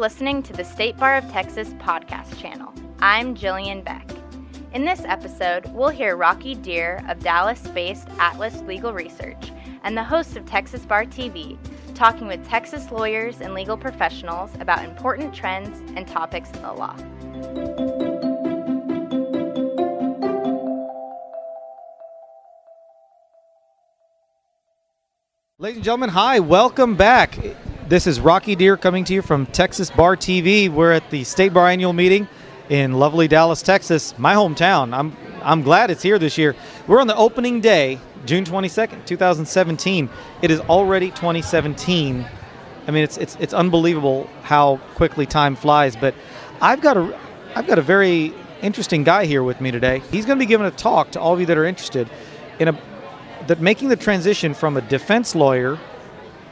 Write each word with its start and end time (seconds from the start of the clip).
listening 0.00 0.42
to 0.42 0.54
the 0.54 0.64
State 0.64 0.96
Bar 0.96 1.16
of 1.16 1.30
Texas 1.30 1.74
podcast 1.74 2.40
channel. 2.40 2.72
I'm 3.00 3.36
Jillian 3.36 3.84
Beck. 3.84 4.10
In 4.72 4.86
this 4.86 5.04
episode, 5.04 5.70
we'll 5.74 5.90
hear 5.90 6.16
Rocky 6.16 6.56
Dhir 6.56 7.06
of 7.10 7.22
Dallas 7.22 7.60
based 7.68 8.08
Atlas 8.18 8.62
Legal 8.62 8.94
Research 8.94 9.52
and 9.84 9.94
the 9.94 10.02
host 10.02 10.38
of 10.38 10.46
Texas 10.46 10.86
Bar 10.86 11.04
TV 11.04 11.58
talking 11.94 12.26
with 12.26 12.48
Texas 12.48 12.90
lawyers 12.90 13.42
and 13.42 13.52
legal 13.52 13.76
professionals 13.76 14.50
about 14.58 14.82
important 14.82 15.34
trends 15.34 15.82
and 15.94 16.08
topics 16.08 16.50
in 16.52 16.62
the 16.62 16.72
law. 16.72 16.96
Ladies 25.58 25.76
and 25.76 25.84
gentlemen, 25.84 26.08
hi, 26.08 26.40
welcome 26.40 26.96
back. 26.96 27.38
This 27.90 28.06
is 28.06 28.20
Rocky 28.20 28.54
Dhir 28.54 28.80
coming 28.80 29.02
to 29.06 29.12
you 29.12 29.20
from 29.20 29.46
Texas 29.46 29.90
Bar 29.90 30.16
TV. 30.16 30.68
We're 30.68 30.92
at 30.92 31.10
the 31.10 31.24
State 31.24 31.52
Bar 31.52 31.66
Annual 31.66 31.92
Meeting 31.92 32.28
in 32.68 32.92
lovely 32.92 33.26
Dallas, 33.26 33.62
Texas, 33.62 34.16
my 34.16 34.32
hometown. 34.32 34.96
I'm 34.96 35.16
I'm 35.42 35.62
glad 35.62 35.90
it's 35.90 36.00
here 36.00 36.16
this 36.16 36.38
year. 36.38 36.54
We're 36.86 37.00
on 37.00 37.08
the 37.08 37.16
opening 37.16 37.60
day, 37.60 37.98
June 38.26 38.44
22nd, 38.44 39.06
2017. 39.06 40.08
It 40.40 40.52
is 40.52 40.60
already 40.60 41.08
2017. 41.08 42.24
I 42.86 42.90
mean, 42.92 43.02
it's 43.02 43.16
it's 43.16 43.36
it's 43.40 43.52
unbelievable 43.52 44.30
how 44.42 44.76
quickly 44.94 45.26
time 45.26 45.56
flies, 45.56 45.96
but 45.96 46.14
I've 46.60 46.80
got 46.80 46.96
a 46.96 47.18
I've 47.56 47.66
got 47.66 47.80
a 47.80 47.82
very 47.82 48.32
interesting 48.62 49.02
guy 49.02 49.26
here 49.26 49.42
with 49.42 49.60
me 49.60 49.72
today. 49.72 50.00
He's 50.12 50.26
going 50.26 50.38
to 50.38 50.42
be 50.44 50.46
giving 50.46 50.68
a 50.68 50.70
talk 50.70 51.10
to 51.10 51.20
all 51.20 51.34
of 51.34 51.40
you 51.40 51.46
that 51.46 51.58
are 51.58 51.66
interested 51.66 52.08
in 52.60 52.68
a 52.68 52.80
that 53.48 53.60
making 53.60 53.88
the 53.88 53.96
transition 53.96 54.54
from 54.54 54.76
a 54.76 54.80
defense 54.80 55.34
lawyer 55.34 55.76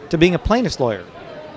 to 0.08 0.18
being 0.18 0.34
a 0.34 0.38
plaintiff's 0.40 0.80
lawyer 0.80 1.04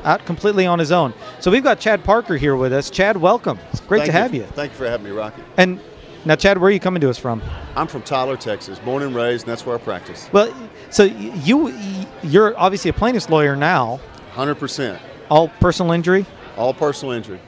out 0.04 0.26
completely 0.26 0.66
on 0.66 0.80
his 0.80 0.92
own. 0.92 1.14
So 1.40 1.52
we've 1.52 1.64
got 1.64 1.80
Chad 1.80 2.04
Parker 2.04 2.38
here 2.38 2.56
with 2.56 2.74
us. 2.74 2.90
Chad, 2.90 3.18
welcome. 3.18 3.60
It's 3.72 3.82
great 3.82 4.00
Thank 4.00 4.12
to 4.12 4.18
have 4.18 4.34
you. 4.34 4.44
Thank 4.44 4.72
you 4.72 4.78
for 4.78 4.88
having 4.88 5.06
me, 5.06 5.12
Rocky. 5.12 5.44
And 5.58 5.80
now, 6.24 6.36
Chad, 6.36 6.60
where 6.60 6.68
are 6.68 6.72
you 6.72 6.80
coming 6.80 7.02
to 7.02 7.10
us 7.10 7.18
from? 7.18 7.42
I'm 7.76 7.88
from 7.88 8.04
Tyler, 8.04 8.38
Texas, 8.38 8.78
born 8.80 9.02
and 9.02 9.16
raised, 9.16 9.46
and 9.46 9.52
that's 9.52 9.66
where 9.66 9.76
I 9.76 9.80
practice. 9.80 10.30
Well, 10.32 10.54
so 10.92 11.04
you 11.04 11.74
you're 12.22 12.58
obviously 12.60 12.90
a 12.90 12.94
plaintiff's 12.94 13.30
lawyer 13.30 13.56
now. 13.56 14.00
Hundred 14.34 14.56
percent. 14.56 15.02
All 15.30 15.48
personal 15.48 15.94
injury. 15.94 16.26
All 16.58 16.74
personal 16.74 17.14
injury. 17.14 17.40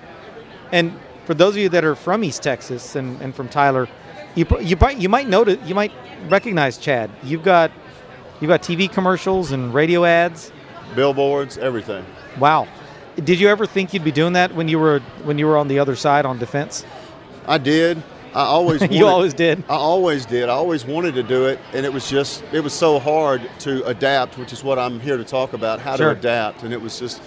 And 0.71 0.99
for 1.25 1.35
those 1.35 1.53
of 1.53 1.57
you 1.61 1.69
that 1.69 1.85
are 1.85 1.95
from 1.95 2.23
East 2.23 2.41
Texas 2.41 2.95
and, 2.95 3.21
and 3.21 3.35
from 3.35 3.47
Tyler, 3.47 3.87
you 4.33 4.47
you 4.59 4.75
might 4.77 4.97
you 4.97 5.09
might 5.09 5.27
notice 5.27 5.59
you 5.67 5.75
might 5.75 5.91
recognize 6.27 6.79
Chad. 6.79 7.11
You've 7.21 7.43
got 7.43 7.71
you've 8.41 8.49
got 8.49 8.63
TV 8.63 8.91
commercials 8.91 9.51
and 9.51 9.71
radio 9.71 10.03
ads, 10.03 10.51
billboards, 10.95 11.59
everything. 11.59 12.03
Wow. 12.39 12.67
Did 13.15 13.39
you 13.39 13.47
ever 13.49 13.65
think 13.65 13.93
you'd 13.93 14.03
be 14.03 14.11
doing 14.11 14.33
that 14.33 14.53
when 14.55 14.67
you 14.67 14.79
were 14.79 14.99
when 15.23 15.37
you 15.37 15.45
were 15.45 15.57
on 15.57 15.67
the 15.67 15.79
other 15.79 15.95
side 15.95 16.25
on 16.25 16.39
defense? 16.39 16.83
I 17.47 17.57
did. 17.57 18.01
I 18.33 18.45
always 18.45 18.81
wanted, 18.81 18.95
you 18.95 19.05
always 19.05 19.33
did. 19.35 19.63
I 19.69 19.75
always 19.75 20.25
did. 20.25 20.49
I 20.49 20.53
always 20.53 20.83
wanted 20.85 21.13
to 21.15 21.23
do 21.23 21.45
it, 21.45 21.59
and 21.73 21.85
it 21.85 21.93
was 21.93 22.09
just 22.09 22.43
it 22.51 22.61
was 22.61 22.73
so 22.73 22.97
hard 22.99 23.47
to 23.59 23.85
adapt, 23.85 24.37
which 24.39 24.51
is 24.51 24.63
what 24.63 24.79
I'm 24.79 24.99
here 24.99 25.17
to 25.17 25.23
talk 25.23 25.53
about 25.53 25.79
how 25.79 25.95
Sure. 25.95 26.13
to 26.13 26.19
adapt. 26.19 26.63
And 26.63 26.73
it 26.73 26.81
was 26.81 26.99
just 26.99 27.21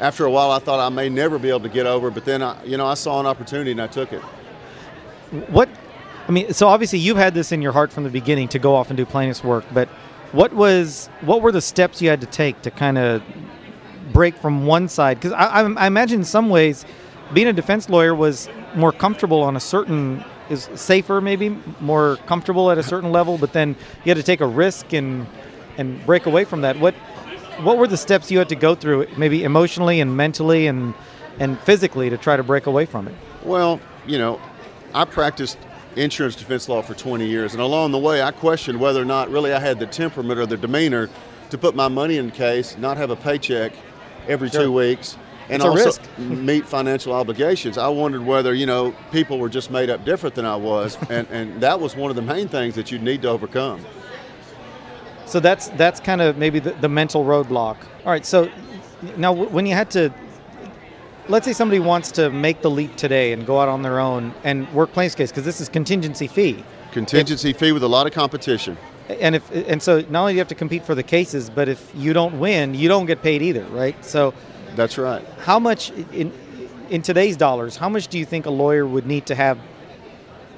after 0.00 0.24
a 0.24 0.30
while, 0.30 0.50
I 0.50 0.58
thought 0.58 0.80
I 0.80 0.88
may 0.88 1.10
never 1.10 1.38
be 1.38 1.50
able 1.50 1.60
to 1.60 1.68
get 1.68 1.86
over, 1.86 2.10
but 2.10 2.24
then 2.24 2.42
I, 2.42 2.62
you 2.64 2.78
know 2.78 2.86
I 2.86 2.94
saw 2.94 3.20
an 3.20 3.26
opportunity 3.26 3.72
and 3.72 3.82
I 3.82 3.86
took 3.88 4.12
it. 4.14 4.22
What 5.50 5.68
I 6.26 6.32
mean, 6.32 6.54
so 6.54 6.68
obviously 6.68 7.00
you've 7.00 7.18
had 7.18 7.34
this 7.34 7.52
in 7.52 7.60
your 7.60 7.72
heart 7.72 7.92
from 7.92 8.04
the 8.04 8.10
beginning 8.10 8.48
to 8.48 8.58
go 8.58 8.74
off 8.74 8.88
and 8.88 8.96
do 8.96 9.04
plaintiff's 9.04 9.44
work, 9.44 9.64
but 9.72 9.88
what 10.32 10.54
was 10.54 11.08
what 11.20 11.42
were 11.42 11.52
the 11.52 11.60
steps 11.60 12.00
you 12.00 12.08
had 12.08 12.22
to 12.22 12.26
take 12.26 12.62
to 12.62 12.70
kind 12.70 12.96
of 12.96 13.22
break 14.12 14.36
from 14.36 14.66
one 14.66 14.88
side? 14.88 15.18
Because 15.18 15.32
I, 15.32 15.46
I, 15.46 15.72
I 15.72 15.86
imagine 15.86 16.20
in 16.20 16.24
some 16.24 16.50
ways, 16.50 16.84
being 17.32 17.48
a 17.48 17.52
defense 17.52 17.88
lawyer 17.88 18.14
was 18.14 18.48
more 18.74 18.92
comfortable 18.92 19.42
on 19.42 19.56
a 19.56 19.60
certain 19.60 20.24
is 20.50 20.68
safer 20.74 21.20
maybe 21.20 21.56
more 21.80 22.16
comfortable 22.26 22.70
at 22.70 22.78
a 22.78 22.82
certain 22.82 23.12
level, 23.12 23.38
but 23.38 23.52
then 23.52 23.76
you 24.04 24.10
had 24.10 24.16
to 24.16 24.22
take 24.22 24.40
a 24.40 24.46
risk 24.46 24.92
and 24.92 25.26
and 25.78 26.04
break 26.04 26.26
away 26.26 26.44
from 26.44 26.60
that. 26.60 26.78
What 26.78 26.94
what 27.62 27.78
were 27.78 27.86
the 27.86 27.96
steps 27.96 28.30
you 28.30 28.38
had 28.38 28.48
to 28.50 28.56
go 28.56 28.74
through, 28.74 29.06
maybe 29.16 29.44
emotionally 29.44 30.00
and 30.00 30.16
mentally 30.16 30.66
and 30.66 30.94
and 31.38 31.58
physically, 31.60 32.10
to 32.10 32.18
try 32.18 32.36
to 32.36 32.42
break 32.42 32.66
away 32.66 32.84
from 32.84 33.08
it? 33.08 33.14
Well, 33.44 33.80
you 34.06 34.18
know, 34.18 34.40
I 34.94 35.04
practiced 35.04 35.58
insurance 35.96 36.36
defense 36.36 36.68
law 36.68 36.82
for 36.82 36.94
20 36.94 37.26
years, 37.26 37.52
and 37.54 37.62
along 37.62 37.92
the 37.92 37.98
way, 37.98 38.22
I 38.22 38.30
questioned 38.30 38.78
whether 38.80 39.00
or 39.00 39.06
not 39.06 39.30
really 39.30 39.52
I 39.52 39.58
had 39.58 39.78
the 39.78 39.86
temperament 39.86 40.38
or 40.38 40.46
the 40.46 40.56
demeanor 40.56 41.08
to 41.50 41.58
put 41.58 41.74
my 41.74 41.88
money 41.88 42.16
in 42.16 42.26
the 42.26 42.32
case, 42.32 42.76
not 42.78 42.96
have 42.96 43.10
a 43.10 43.16
paycheck 43.16 43.72
every 44.28 44.48
Sure. 44.50 44.64
two 44.64 44.72
weeks, 44.72 45.16
and 45.48 45.62
also 45.62 45.84
risk. 45.84 46.02
meet 46.18 46.66
financial 46.66 47.12
obligations. 47.12 47.78
I 47.78 47.88
wondered 47.88 48.24
whether 48.24 48.54
you 48.54 48.66
know 48.66 48.94
people 49.10 49.38
were 49.38 49.48
just 49.48 49.70
made 49.70 49.90
up 49.90 50.04
different 50.04 50.34
than 50.34 50.44
I 50.46 50.56
was, 50.56 50.96
and 51.10 51.26
and 51.30 51.60
that 51.60 51.80
was 51.80 51.96
one 51.96 52.10
of 52.10 52.16
the 52.16 52.22
main 52.22 52.48
things 52.48 52.74
that 52.74 52.90
you 52.90 52.98
need 52.98 53.22
to 53.22 53.28
overcome. 53.28 53.84
So 55.26 55.40
that's 55.40 55.68
that's 55.70 56.00
kind 56.00 56.20
of 56.20 56.36
maybe 56.36 56.58
the, 56.58 56.72
the 56.72 56.88
mental 56.88 57.24
roadblock. 57.24 57.76
All 58.04 58.12
right. 58.12 58.26
So 58.26 58.50
now, 59.16 59.32
when 59.32 59.66
you 59.66 59.74
had 59.74 59.90
to, 59.92 60.12
let's 61.28 61.46
say 61.46 61.52
somebody 61.52 61.80
wants 61.80 62.12
to 62.12 62.30
make 62.30 62.60
the 62.62 62.70
leap 62.70 62.96
today 62.96 63.32
and 63.32 63.46
go 63.46 63.58
out 63.60 63.68
on 63.68 63.82
their 63.82 63.98
own 63.98 64.34
and 64.44 64.72
work 64.74 64.92
plaintiff's 64.92 65.14
case 65.14 65.30
because 65.30 65.44
this 65.44 65.60
is 65.60 65.68
contingency 65.68 66.26
fee, 66.26 66.64
Contingency 66.92 67.52
fee 67.54 67.72
with 67.72 67.82
a 67.82 67.88
lot 67.88 68.06
of 68.06 68.12
competition. 68.12 68.76
And 69.08 69.34
if 69.34 69.50
and 69.50 69.82
so 69.82 70.00
not 70.08 70.20
only 70.20 70.32
do 70.32 70.36
you 70.36 70.40
have 70.40 70.48
to 70.48 70.54
compete 70.54 70.84
for 70.84 70.94
the 70.94 71.02
cases, 71.02 71.50
but 71.50 71.68
if 71.68 71.92
you 71.94 72.12
don't 72.12 72.38
win, 72.38 72.74
you 72.74 72.88
don't 72.88 73.06
get 73.06 73.22
paid 73.22 73.42
either, 73.42 73.64
right? 73.64 74.02
So 74.04 74.34
That's 74.76 74.98
right. 74.98 75.24
how 75.40 75.58
much 75.58 75.90
in 76.12 76.32
in 76.90 77.02
today's 77.02 77.36
dollars, 77.36 77.76
how 77.76 77.88
much 77.88 78.08
do 78.08 78.18
you 78.18 78.24
think 78.26 78.46
a 78.46 78.50
lawyer 78.50 78.86
would 78.86 79.06
need 79.06 79.26
to 79.26 79.34
have 79.34 79.58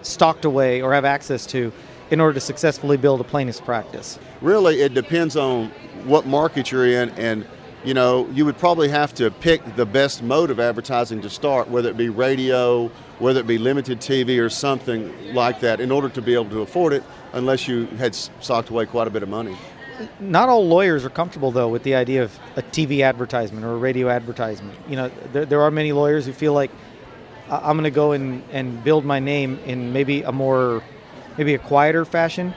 stocked 0.03 0.45
away 0.45 0.83
or 0.83 0.93
have 0.93 1.05
access 1.05 1.47
to 1.47 1.73
in 2.11 2.21
order 2.21 2.35
to 2.35 2.41
successfully 2.41 2.97
build 2.97 3.21
a 3.21 3.25
plaintiff's 3.25 3.61
practice? 3.61 4.19
Really, 4.41 4.83
it 4.83 4.95
depends 4.95 5.37
on 5.37 5.71
what 6.05 6.27
market 6.27 6.71
you're 6.71 6.87
in, 6.87 7.11
and 7.11 7.47
you 7.85 7.95
know, 7.95 8.29
you 8.33 8.45
would 8.47 8.57
probably 8.59 8.89
have 8.89 9.15
to 9.17 9.31
pick 9.31 9.77
the 9.77 9.85
best 9.87 10.23
mode 10.23 10.51
of 10.51 10.59
advertising 10.59 11.21
to 11.23 11.31
start, 11.31 11.69
whether 11.69 11.91
it 11.91 11.97
be 11.97 12.09
radio, 12.09 12.89
whether 13.19 13.41
it 13.41 13.47
be 13.47 13.59
limited 13.59 14.01
TV, 14.01 14.39
or 14.41 14.49
something 14.49 15.35
like 15.35 15.61
that, 15.61 15.81
in 15.81 15.91
order 15.91 16.09
to 16.09 16.23
be 16.23 16.35
able 16.35 16.51
to 16.51 16.63
afford 16.63 16.93
it. 16.93 17.03
Unless 17.33 17.69
you 17.69 17.87
had 17.99 18.15
socked 18.15 18.71
away 18.71 18.87
quite 18.87 19.07
a 19.07 19.11
bit 19.11 19.23
of 19.23 19.29
money. 19.29 19.57
not 20.19 20.49
all 20.49 20.67
lawyers 20.67 21.05
are 21.05 21.11
comfortable 21.11 21.51
though 21.53 21.69
with 21.69 21.83
the 21.85 21.95
idea 21.95 22.23
of 22.25 22.37
a 22.57 22.63
TV 22.63 23.03
advertisement 23.05 23.65
or 23.65 23.73
a 23.75 23.77
radio 23.77 24.09
advertisement. 24.09 24.77
You 24.89 24.97
know, 24.97 25.11
there, 25.33 25.45
there 25.45 25.63
are 25.63 25.71
many 25.71 25.93
lawyers 25.93 26.27
who 26.27 26.33
feel 26.33 26.53
like 26.53 26.71
"I- 27.51 27.59
I'm 27.69 27.77
going 27.77 27.85
to 27.85 27.91
go 27.91 28.13
and, 28.13 28.43
and 28.51 28.83
build 28.83 29.05
my 29.05 29.21
name 29.21 29.59
in 29.67 29.93
maybe 29.93 30.23
a 30.23 30.33
more, 30.33 30.83
maybe 31.37 31.55
a 31.55 31.59
quieter 31.59 32.05
fashion. 32.05 32.55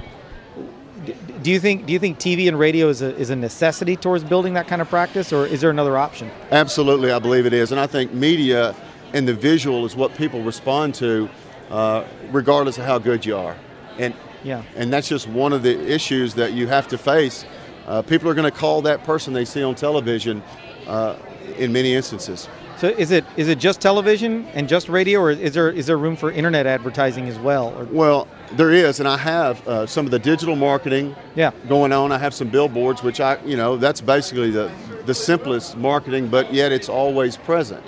Do 1.43 1.51
you 1.51 1.59
think 1.59 1.85
do 1.85 1.93
you 1.93 1.99
think 1.99 2.17
TV 2.19 2.47
and 2.47 2.57
radio 2.57 2.89
is 2.89 3.01
a, 3.01 3.15
is 3.17 3.29
a 3.29 3.35
necessity 3.35 3.95
towards 3.95 4.23
building 4.23 4.53
that 4.55 4.67
kind 4.67 4.81
of 4.81 4.89
practice, 4.89 5.31
or 5.31 5.45
is 5.45 5.61
there 5.61 5.69
another 5.69 5.97
option? 5.97 6.29
Absolutely, 6.51 7.11
I 7.11 7.19
believe 7.19 7.45
it 7.45 7.53
is, 7.53 7.71
and 7.71 7.79
I 7.79 7.87
think 7.87 8.13
media 8.13 8.75
and 9.13 9.27
the 9.27 9.33
visual 9.33 9.85
is 9.85 9.95
what 9.95 10.15
people 10.15 10.41
respond 10.41 10.95
to, 10.95 11.29
uh, 11.69 12.03
regardless 12.31 12.77
of 12.77 12.85
how 12.85 12.97
good 12.99 13.25
you 13.25 13.37
are, 13.37 13.55
and 13.97 14.13
Yeah. 14.43 14.63
and 14.75 14.91
that's 14.91 15.07
just 15.07 15.27
one 15.27 15.53
of 15.53 15.63
the 15.63 15.91
issues 15.91 16.33
that 16.35 16.53
you 16.53 16.67
have 16.67 16.87
to 16.89 16.97
face. 16.97 17.45
Uh, 17.87 18.01
people 18.01 18.29
are 18.29 18.33
going 18.33 18.51
to 18.51 18.57
call 18.57 18.81
that 18.81 19.03
person 19.05 19.33
they 19.33 19.45
see 19.45 19.63
on 19.63 19.75
television, 19.75 20.43
uh, 20.87 21.15
in 21.57 21.71
many 21.71 21.93
instances. 21.93 22.49
So 22.77 22.89
is 22.89 23.09
it 23.09 23.25
is 23.35 23.47
it 23.47 23.57
just 23.57 23.81
television 23.81 24.45
and 24.53 24.69
just 24.69 24.87
radio, 24.87 25.19
or 25.19 25.31
is 25.31 25.53
there 25.55 25.71
is 25.71 25.87
there 25.87 25.97
room 25.97 26.15
for 26.15 26.31
internet 26.31 26.67
advertising 26.67 27.27
as 27.27 27.39
well? 27.39 27.73
Or, 27.75 27.85
Well, 27.85 28.27
there 28.51 28.71
is, 28.71 28.99
and 28.99 29.09
I 29.09 29.17
have 29.17 29.67
uh, 29.67 29.87
some 29.87 30.05
of 30.05 30.11
the 30.11 30.19
digital 30.19 30.55
marketing 30.55 31.15
yeah. 31.35 31.51
going 31.67 31.91
on. 31.91 32.11
I 32.11 32.19
have 32.19 32.35
some 32.35 32.49
billboards, 32.49 33.01
which 33.01 33.19
I, 33.19 33.39
you 33.43 33.57
know, 33.57 33.77
that's 33.77 33.99
basically 33.99 34.51
the, 34.51 34.71
the 35.05 35.13
simplest 35.13 35.75
marketing, 35.75 36.27
but 36.27 36.53
yet 36.53 36.71
it's 36.71 36.87
always 36.87 37.35
present. 37.35 37.83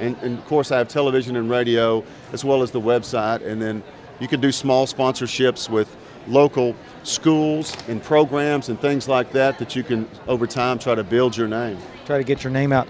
And, 0.00 0.16
and 0.18 0.38
of 0.38 0.44
course, 0.46 0.72
I 0.72 0.78
have 0.78 0.88
television 0.88 1.36
and 1.36 1.48
radio, 1.48 2.04
as 2.32 2.44
well 2.44 2.62
as 2.62 2.72
the 2.72 2.80
website, 2.80 3.46
and 3.46 3.62
then 3.62 3.82
you 4.18 4.26
can 4.26 4.40
do 4.40 4.50
small 4.50 4.86
sponsorships 4.86 5.70
with 5.70 5.96
local 6.26 6.74
schools 7.04 7.76
and 7.88 8.02
programs 8.02 8.68
and 8.68 8.80
things 8.80 9.06
like 9.06 9.32
that 9.32 9.58
that 9.58 9.76
you 9.76 9.84
can, 9.84 10.08
over 10.26 10.46
time, 10.48 10.78
try 10.78 10.96
to 10.96 11.04
build 11.04 11.36
your 11.36 11.48
name. 11.48 11.78
try 12.06 12.18
to 12.18 12.24
get 12.24 12.42
your 12.42 12.52
name 12.52 12.72
out. 12.72 12.88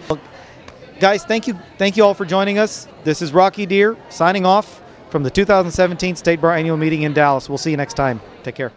Guys, 1.03 1.25
thank 1.25 1.49
you, 1.49 1.59
thank 1.79 1.97
you 1.97 2.05
all 2.05 2.15
for 2.15 2.25
joining 2.25 2.61
us. 2.61 2.87
This 3.03 3.23
is 3.23 3.33
Rocky 3.33 3.67
Dhir 3.67 3.97
signing 4.09 4.47
off 4.47 4.81
from 5.11 5.25
the 5.25 5.31
2017 5.31 6.15
State 6.15 6.41
Bar 6.41 6.55
Annual 6.55 6.77
Meeting 6.77 7.03
in 7.03 7.13
Dallas. 7.13 7.49
We'll 7.49 7.59
see 7.59 7.73
you 7.73 7.77
next 7.77 7.95
time. 7.95 8.21
Take 8.45 8.55
care. 8.55 8.71